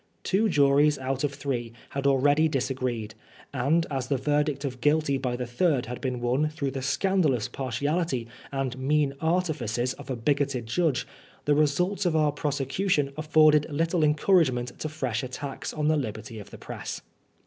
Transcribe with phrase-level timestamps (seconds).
[0.23, 3.13] Two juries out of three had already disagreed,
[3.53, 7.47] and as the verdict of Guilty by the third had been won through the scandalous
[7.47, 11.05] partiality and mean artifices of a bigoted judge,
[11.45, 16.49] the results of our prosecution afforded little encouragement to fresh attacks on the liberty of
[16.49, 17.01] the press.